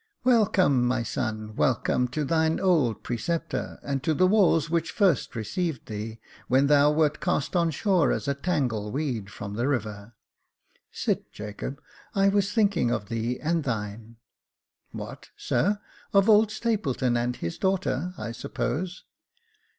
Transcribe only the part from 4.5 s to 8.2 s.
which first received thee, when thou wert cast on shore